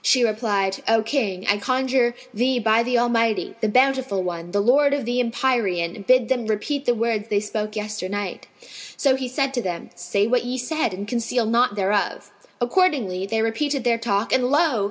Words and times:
She 0.00 0.24
replied, 0.24 0.78
"O 0.88 1.02
King, 1.02 1.46
I 1.46 1.58
conjure 1.58 2.14
thee 2.32 2.58
by 2.58 2.82
the 2.82 2.96
Almighty, 2.98 3.56
the 3.60 3.68
Bountiful 3.68 4.22
One, 4.22 4.52
the 4.52 4.62
Lord 4.62 4.94
of 4.94 5.04
the 5.04 5.20
Empyrean, 5.20 6.06
bid 6.08 6.30
them 6.30 6.46
repeat 6.46 6.86
the 6.86 6.94
words 6.94 7.28
they 7.28 7.40
spoke 7.40 7.76
yesternight." 7.76 8.46
So 8.96 9.16
he 9.16 9.28
said 9.28 9.52
to 9.52 9.60
them, 9.60 9.90
"Say 9.94 10.26
what 10.26 10.46
ye 10.46 10.56
said 10.56 10.94
and 10.94 11.06
conceal 11.06 11.44
naught 11.44 11.74
thereof." 11.74 12.30
Accordingly, 12.58 13.26
they 13.26 13.42
repeated 13.42 13.84
their 13.84 13.98
talk, 13.98 14.32
and 14.32 14.50
lo! 14.50 14.80